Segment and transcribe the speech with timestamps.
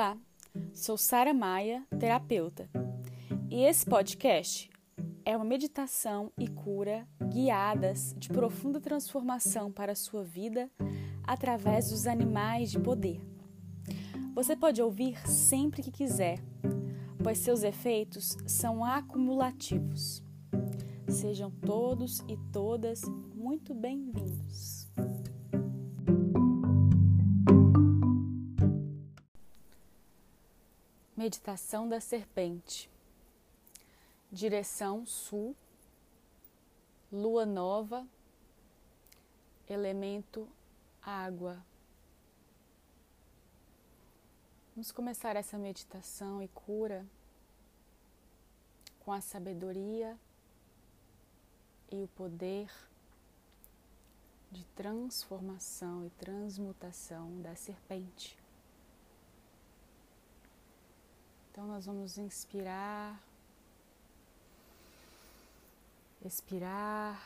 [0.00, 0.16] Olá,
[0.72, 2.70] sou Sara Maia, terapeuta,
[3.50, 4.70] e esse podcast
[5.26, 10.70] é uma meditação e cura guiadas de profunda transformação para a sua vida
[11.22, 13.20] através dos animais de poder.
[14.34, 16.38] Você pode ouvir sempre que quiser,
[17.22, 20.24] pois seus efeitos são acumulativos.
[21.10, 23.02] Sejam todos e todas
[23.34, 24.79] muito bem-vindos.
[31.30, 32.90] Meditação da Serpente.
[34.32, 35.54] Direção Sul.
[37.12, 38.04] Lua Nova.
[39.68, 40.48] Elemento
[41.00, 41.64] Água.
[44.74, 47.06] Vamos começar essa meditação e cura
[48.98, 50.18] com a sabedoria
[51.92, 52.68] e o poder
[54.50, 58.39] de transformação e transmutação da serpente.
[61.50, 63.20] Então, nós vamos inspirar,
[66.24, 67.20] expirar,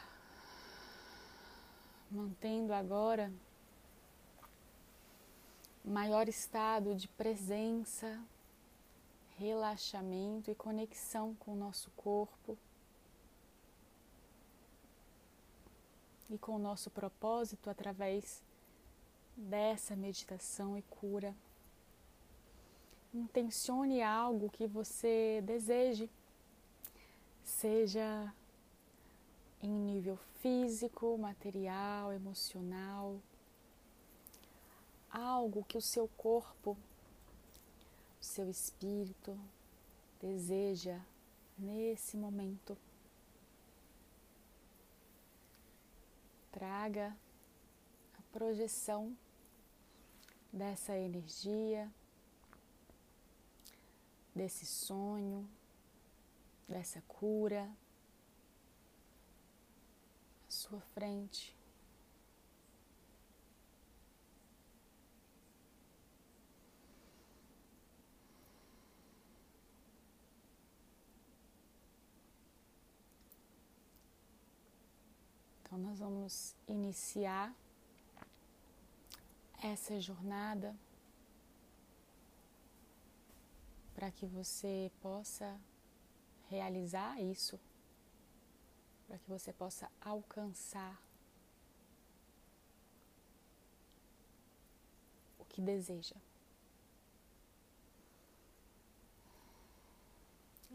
[2.10, 3.30] mantendo agora
[5.84, 8.18] maior estado de presença,
[9.36, 12.56] relaxamento e conexão com o nosso corpo
[16.30, 18.42] e com o nosso propósito através
[19.36, 21.34] dessa meditação e cura
[23.14, 26.10] intencione algo que você deseje,
[27.44, 28.34] seja
[29.62, 33.20] em nível físico, material, emocional,
[35.10, 36.76] algo que o seu corpo,
[38.20, 39.38] o seu espírito
[40.20, 41.00] deseja
[41.56, 42.76] nesse momento.
[46.50, 47.16] Traga
[48.18, 49.16] a projeção
[50.52, 51.90] dessa energia
[54.34, 55.48] desse sonho,
[56.68, 57.70] dessa cura
[60.48, 61.56] à sua frente.
[75.62, 77.54] Então, nós vamos iniciar
[79.62, 80.76] essa jornada
[83.94, 85.58] para que você possa
[86.48, 87.58] realizar isso,
[89.06, 91.00] para que você possa alcançar
[95.38, 96.16] o que deseja.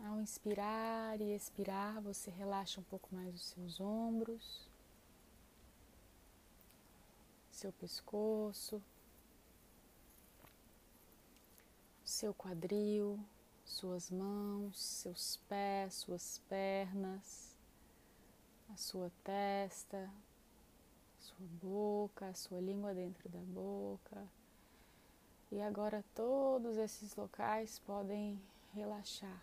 [0.06, 4.70] Ao inspirar e expirar, você relaxa um pouco mais os seus ombros,
[7.52, 8.82] seu pescoço,
[12.20, 13.18] seu quadril,
[13.64, 17.56] suas mãos, seus pés, suas pernas,
[18.70, 20.12] a sua testa,
[21.18, 24.28] a sua boca, a sua língua dentro da boca.
[25.50, 28.38] E agora todos esses locais podem
[28.74, 29.42] relaxar.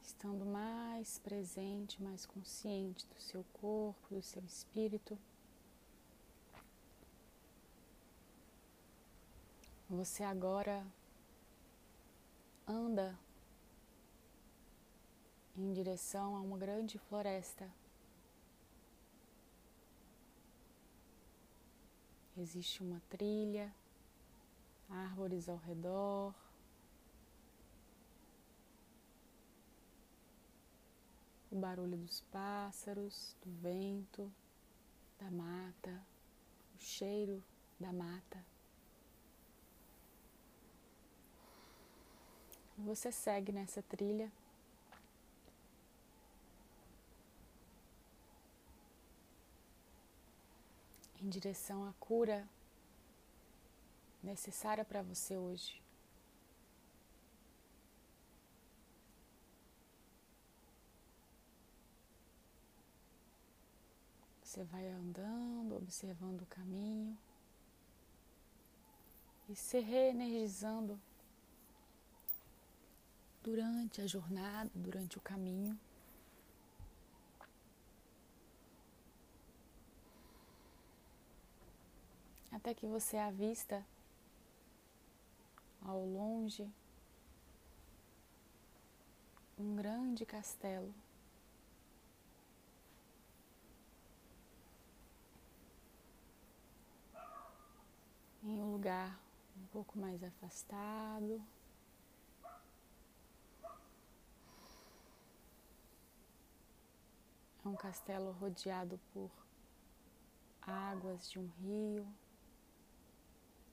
[0.00, 5.18] Estando mais presente, mais consciente do seu corpo, do seu espírito.
[9.94, 10.86] Você agora
[12.66, 13.14] anda
[15.54, 17.70] em direção a uma grande floresta.
[22.38, 23.70] Existe uma trilha,
[24.88, 26.34] árvores ao redor.
[31.50, 34.32] O barulho dos pássaros, do vento,
[35.20, 36.02] da mata,
[36.74, 37.44] o cheiro
[37.78, 38.51] da mata.
[42.84, 44.30] Você segue nessa trilha.
[51.20, 52.48] Em direção à cura
[54.20, 55.80] necessária para você hoje.
[64.42, 67.16] Você vai andando, observando o caminho
[69.48, 71.00] e se reenergizando
[73.42, 75.78] durante a jornada, durante o caminho.
[82.50, 83.84] Até que você avista
[85.80, 86.70] ao longe
[89.58, 90.94] um grande castelo.
[98.44, 99.18] Em um lugar
[99.56, 101.42] um pouco mais afastado.
[107.64, 109.30] É um castelo rodeado por
[110.60, 112.06] águas de um rio.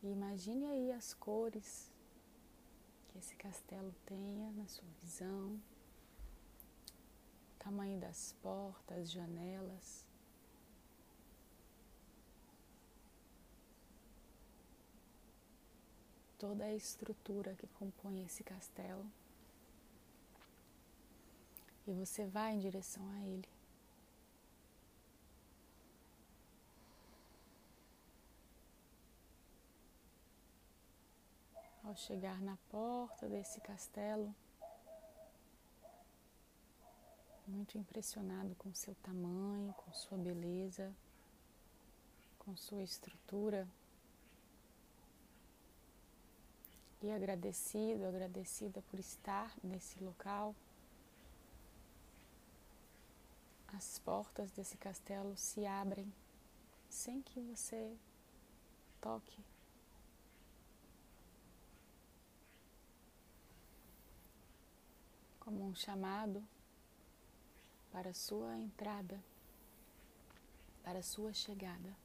[0.03, 1.91] E imagine aí as cores
[3.07, 5.59] que esse castelo tenha na sua visão,
[7.55, 10.07] o tamanho das portas, janelas.
[16.37, 19.05] Toda a estrutura que compõe esse castelo.
[21.85, 23.58] E você vai em direção a ele.
[31.89, 34.31] Ao chegar na porta desse castelo,
[37.47, 40.93] muito impressionado com seu tamanho, com sua beleza,
[42.37, 43.67] com sua estrutura.
[47.01, 50.55] E agradecido, agradecida por estar nesse local.
[53.69, 56.13] As portas desse castelo se abrem
[56.87, 57.97] sem que você
[59.01, 59.43] toque
[65.49, 66.47] como um chamado
[67.91, 69.19] para a sua entrada,
[70.83, 71.97] para a sua chegada.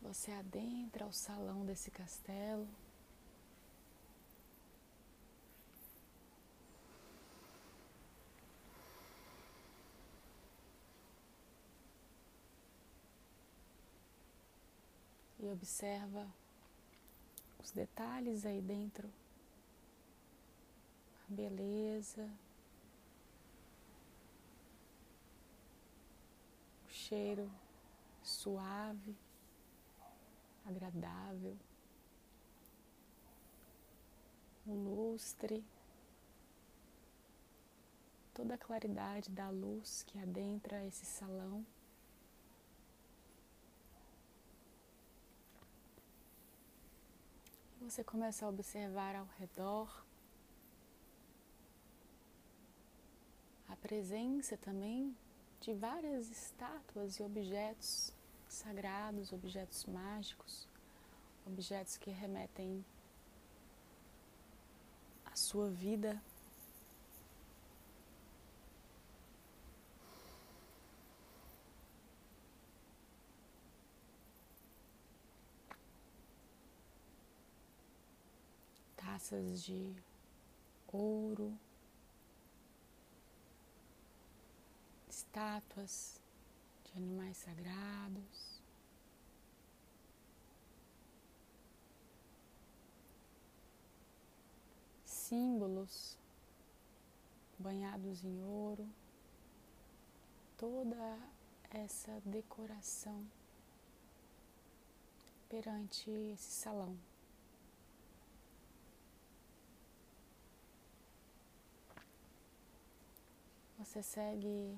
[0.00, 2.66] Você adentra o salão desse castelo.
[15.38, 16.26] E observa
[17.58, 19.12] os detalhes aí dentro
[21.28, 22.28] beleza,
[26.86, 27.50] o cheiro
[28.22, 29.16] suave,
[30.64, 31.56] agradável,
[34.66, 35.64] o lustre,
[38.34, 41.64] toda a claridade da luz que adentra esse salão.
[47.80, 50.07] Você começa a observar ao redor
[53.68, 55.16] a presença também
[55.60, 58.12] de várias estátuas e objetos
[58.48, 60.66] sagrados, objetos mágicos,
[61.46, 62.84] objetos que remetem
[65.26, 66.20] à sua vida.
[78.96, 79.94] Taças de
[80.92, 81.58] ouro,
[85.38, 86.20] estátuas
[86.84, 88.60] de animais sagrados.
[95.04, 96.18] Símbolos
[97.56, 98.88] banhados em ouro,
[100.56, 101.18] toda
[101.70, 103.24] essa decoração
[105.48, 106.96] perante esse salão.
[113.78, 114.76] Você segue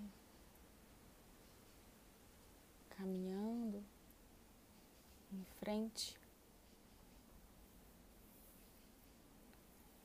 [3.00, 3.82] caminhando
[5.32, 6.20] em frente,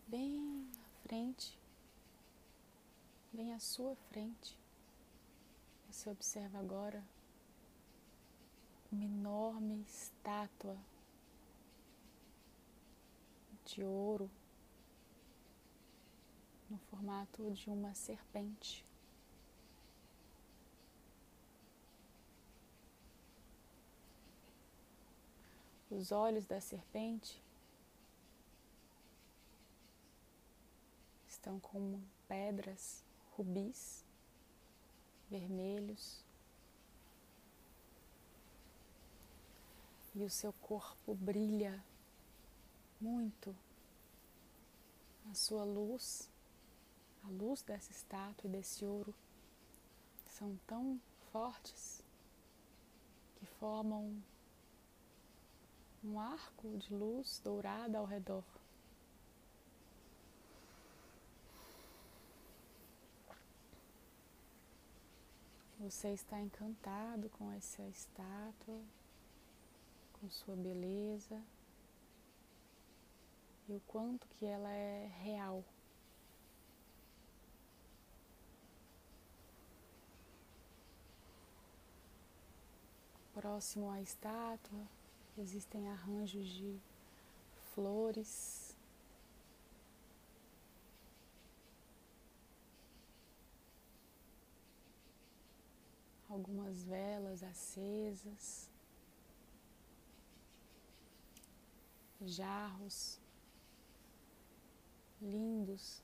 [0.08, 1.60] bem à frente,
[3.34, 4.58] bem à sua frente.
[5.90, 7.04] Você observa agora
[8.90, 10.78] uma enorme estátua
[13.66, 14.32] de ouro
[16.70, 18.86] no formato de uma serpente.
[25.89, 27.42] Os olhos da serpente
[31.27, 33.04] estão com pedras,
[33.38, 34.04] rubis
[35.30, 36.24] vermelhos.
[40.15, 41.84] E o seu corpo brilha
[43.00, 43.56] muito.
[45.30, 46.30] A sua luz,
[47.24, 49.13] a luz dessa estátua e desse ouro
[50.27, 51.00] são tão
[51.32, 52.01] fortes
[53.36, 54.22] que formam
[56.06, 58.44] um arco de luz dourada ao redor.
[65.80, 68.82] Você está encantado com essa estátua,
[70.14, 71.42] com sua beleza
[73.68, 75.64] e o quanto que ela é real.
[83.34, 84.88] Próximo à estátua
[85.38, 86.80] existem arranjos de
[87.74, 88.75] flores.
[96.30, 98.70] Algumas velas acesas,
[102.22, 103.20] jarros
[105.22, 106.04] lindos.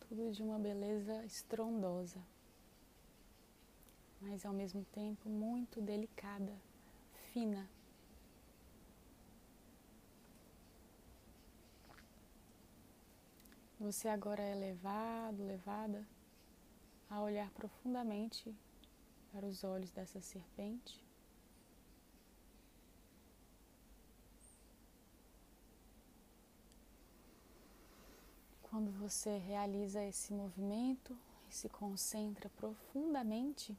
[0.00, 2.22] Tudo de uma beleza estrondosa,
[4.22, 6.56] mas ao mesmo tempo muito delicada,
[7.32, 7.68] fina.
[13.78, 16.06] Você agora é levado, levada
[17.10, 18.54] a olhar profundamente
[19.32, 21.04] para os olhos dessa serpente.
[28.62, 31.18] Quando você realiza esse movimento
[31.50, 33.76] e se concentra profundamente,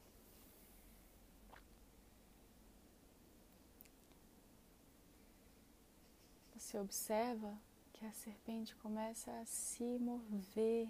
[6.73, 7.61] você observa
[7.91, 10.89] que a serpente começa a se mover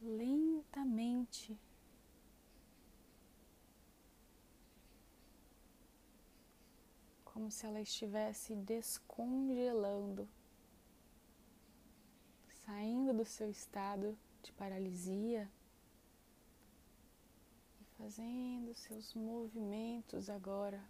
[0.00, 1.58] lentamente.
[7.24, 10.28] Como se ela estivesse descongelando
[12.64, 15.50] saindo do seu estado de paralisia
[17.80, 20.80] e fazendo seus movimentos agora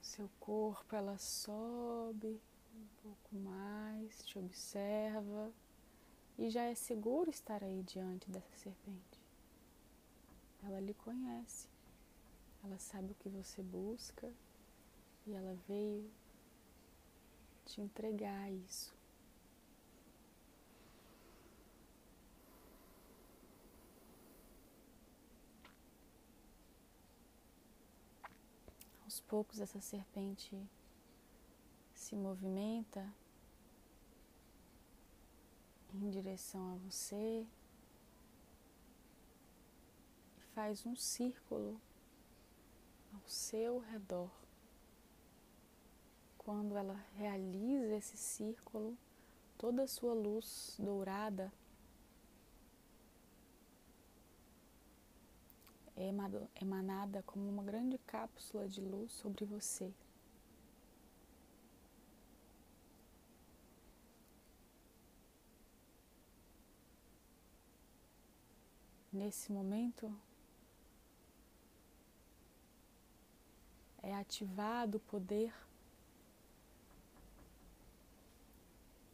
[0.00, 2.40] O seu corpo ela sobe
[2.74, 5.52] um pouco mais, te observa
[6.38, 9.20] e já é seguro estar aí diante dessa serpente.
[10.62, 11.68] Ela lhe conhece,
[12.62, 14.30] ela sabe o que você busca
[15.26, 16.10] e ela veio
[17.64, 18.99] te entregar isso.
[29.10, 30.56] Aos poucos essa serpente
[31.92, 33.12] se movimenta
[35.92, 37.44] em direção a você,
[40.54, 41.80] faz um círculo
[43.12, 44.30] ao seu redor.
[46.38, 48.96] Quando ela realiza esse círculo,
[49.58, 51.52] toda a sua luz dourada
[56.00, 59.92] é emanada como uma grande cápsula de luz sobre você.
[69.12, 70.10] Nesse momento,
[74.02, 75.52] é ativado o poder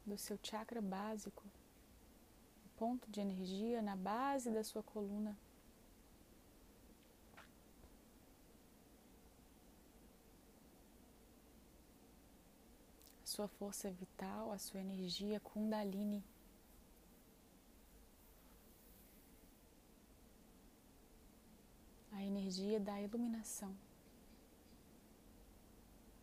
[0.04, 1.42] do seu chakra básico,
[2.76, 5.36] ponto de energia na base da sua coluna.
[13.36, 16.24] Sua força vital, a sua energia Kundalini.
[22.12, 23.76] A energia da iluminação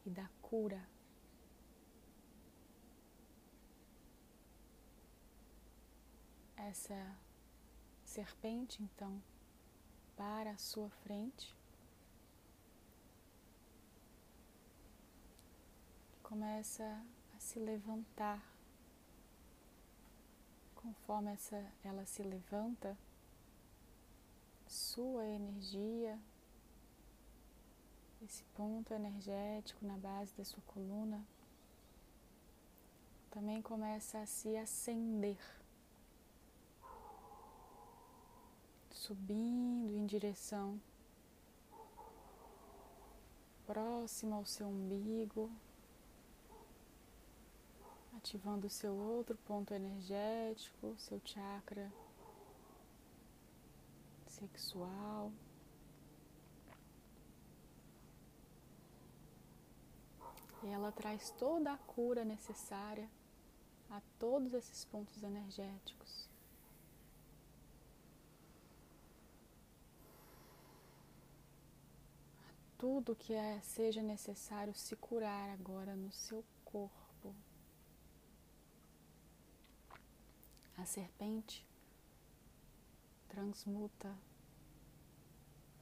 [0.03, 0.83] e da cura.
[6.57, 7.15] Essa
[8.03, 9.21] serpente, então,
[10.17, 11.55] para a sua frente.
[16.33, 16.83] Começa
[17.35, 18.43] a se levantar.
[20.73, 22.97] Conforme essa, ela se levanta,
[24.65, 26.19] sua energia
[28.23, 31.23] esse ponto energético na base da sua coluna
[33.29, 35.37] também começa a se acender,
[38.89, 40.81] subindo em direção
[43.67, 45.51] próxima ao seu umbigo,
[48.23, 51.91] ativando o seu outro ponto energético, seu chakra
[54.25, 55.29] sexual.
[60.63, 63.09] E ela traz toda a cura necessária
[63.89, 66.29] a todos esses pontos energéticos.
[72.77, 77.02] Tudo que é, seja necessário se curar agora no seu corpo.
[80.83, 81.65] A serpente
[83.29, 84.13] transmuta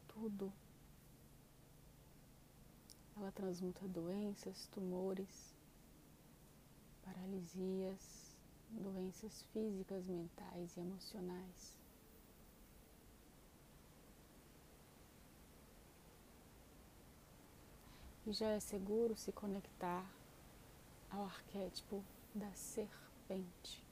[0.07, 0.53] tudo
[3.17, 5.55] Ela transmuta doenças, tumores,
[7.03, 8.37] paralisias,
[8.69, 11.75] doenças físicas, mentais e emocionais.
[18.27, 20.07] E já é seguro se conectar
[21.09, 22.03] ao arquétipo
[22.35, 23.90] da serpente.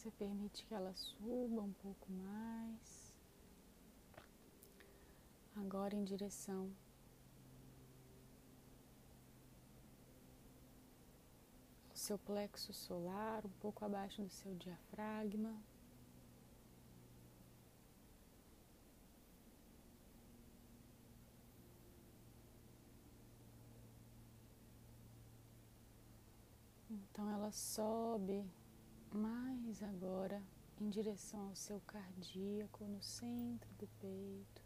[0.00, 3.14] Você permite que ela suba um pouco mais.
[5.54, 6.74] Agora em direção
[11.90, 15.54] ao seu plexo solar, um pouco abaixo do seu diafragma.
[26.88, 28.50] Então ela sobe
[29.16, 30.42] mais agora
[30.80, 34.62] em direção ao seu cardíaco no centro do peito.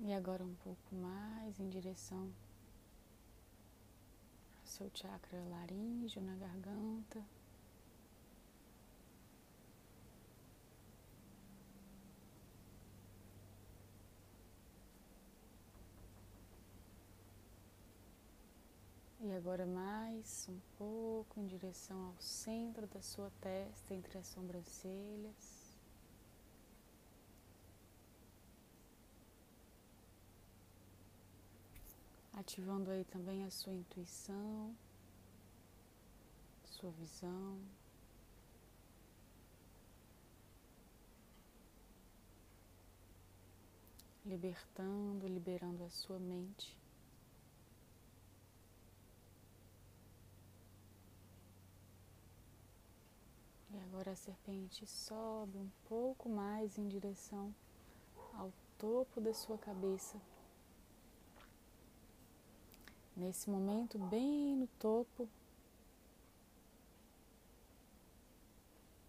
[0.00, 2.30] E agora um pouco mais em direção
[4.60, 7.24] ao seu chakra laríngeo na garganta.
[19.36, 25.76] Agora mais um pouco em direção ao centro da sua testa, entre as sobrancelhas.
[32.32, 34.72] Ativando aí também a sua intuição,
[36.64, 37.58] sua visão.
[44.24, 46.84] Libertando, liberando a sua mente.
[53.74, 57.54] E agora a serpente sobe um pouco mais em direção
[58.32, 60.20] ao topo da sua cabeça.
[63.16, 65.28] Nesse momento, bem no topo,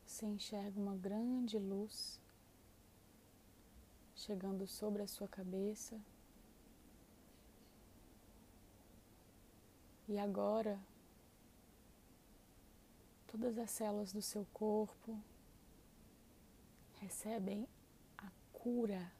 [0.06, 2.22] você enxerga uma grande luz
[4.14, 6.00] chegando sobre a sua cabeça.
[10.08, 10.80] E agora
[13.36, 15.22] todas as células do seu corpo
[17.02, 17.68] recebem
[18.18, 19.12] a cura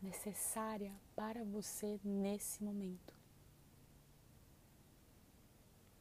[0.00, 3.14] necessária para você nesse momento.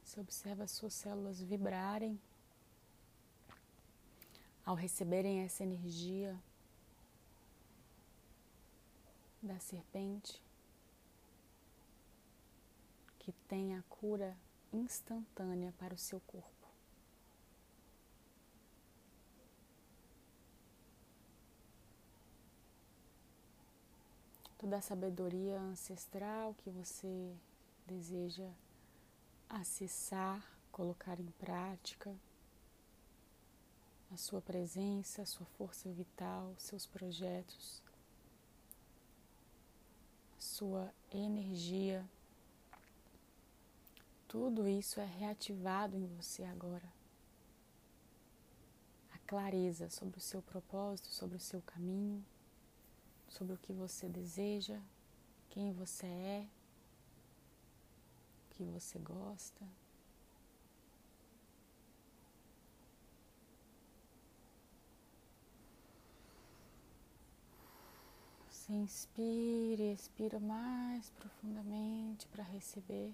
[0.01, 2.17] Você observa as suas células vibrarem
[4.65, 6.41] ao receberem essa energia
[9.41, 10.41] da serpente
[13.19, 14.37] que tem a cura
[14.71, 16.49] instantânea para o seu corpo.
[24.57, 27.33] Toda a sabedoria ancestral que você
[27.87, 28.49] deseja
[29.47, 32.15] acessar, colocar em prática,
[34.11, 37.81] a sua presença, a sua força vital, seus projetos,
[40.37, 42.05] a sua energia
[44.29, 46.87] tudo isso é reativado em você agora.
[49.11, 52.23] A clareza sobre o seu propósito, sobre o seu caminho,
[53.27, 54.79] sobre o que você deseja,
[55.49, 56.47] quem você é,
[58.45, 59.65] o que você gosta.
[68.47, 73.11] Você inspira e expira mais profundamente para receber.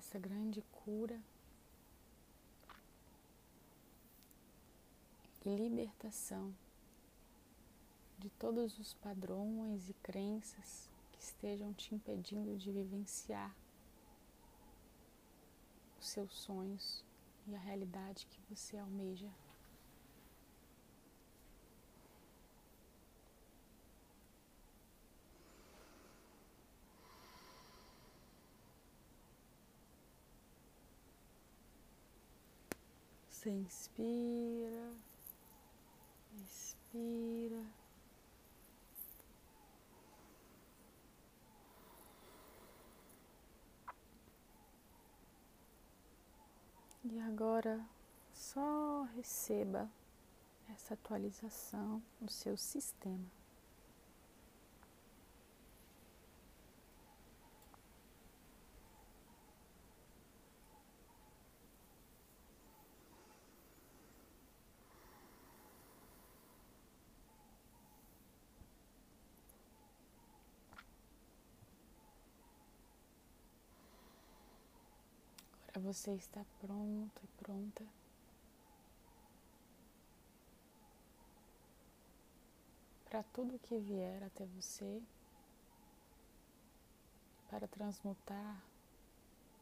[0.00, 1.20] Essa grande cura
[5.44, 6.54] e libertação
[8.18, 13.54] de todos os padrões e crenças que estejam te impedindo de vivenciar
[16.00, 17.04] os seus sonhos
[17.46, 19.30] e a realidade que você almeja.
[33.40, 34.92] Você inspira,
[36.44, 37.64] expira.
[47.02, 47.80] E agora
[48.34, 49.90] só receba
[50.68, 53.40] essa atualização no seu sistema.
[75.69, 77.84] para você estar pronto e pronta.
[83.08, 85.02] Para tudo que vier até você,
[87.50, 88.62] para transmutar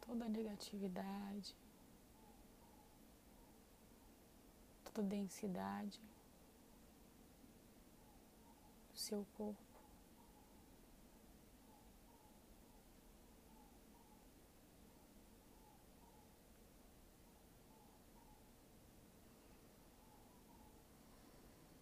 [0.07, 1.54] toda a negatividade,
[4.85, 6.00] toda a densidade
[8.92, 9.68] do seu corpo.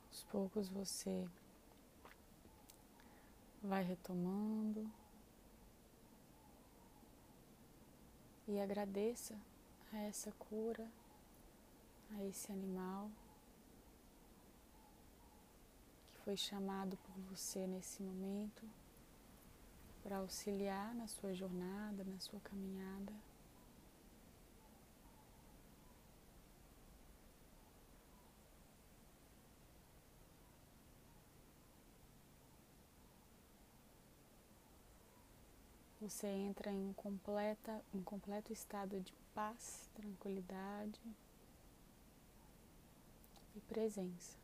[0.09, 1.27] Aos poucos você
[3.63, 4.89] vai retomando
[8.47, 9.37] e agradeça
[9.93, 10.89] a essa cura,
[12.13, 13.11] a esse animal
[16.13, 18.63] que foi chamado por você nesse momento
[20.03, 23.13] para auxiliar na sua jornada, na sua caminhada.
[36.09, 41.01] Você entra em, completa, em completo estado de paz, tranquilidade
[43.57, 44.39] e presença.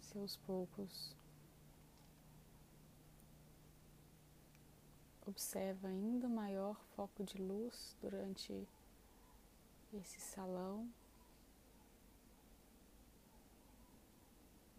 [0.00, 1.14] Seus poucos
[5.26, 8.66] observa ainda maior foco de luz durante
[9.92, 10.90] esse salão.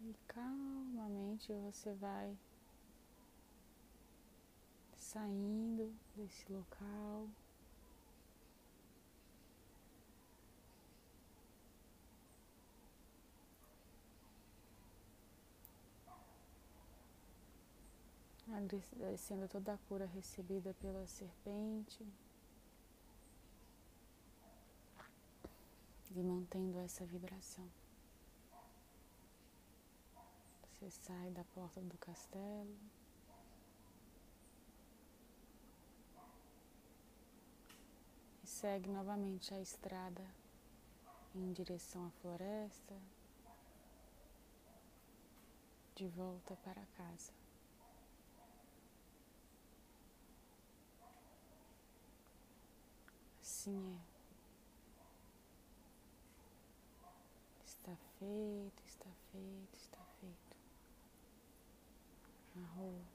[0.06, 2.36] E calmamente você vai
[4.94, 7.26] saindo desse local.
[18.52, 22.06] Agradecendo toda a cura recebida pela serpente
[26.10, 27.83] e mantendo essa vibração.
[30.84, 32.76] Você sai da porta do castelo.
[38.42, 40.22] E segue novamente a estrada
[41.34, 42.94] em direção à floresta,
[45.94, 47.32] de volta para casa.
[53.40, 54.14] Assim é.
[57.64, 59.73] Está feito, está feito.
[62.54, 63.13] 然后。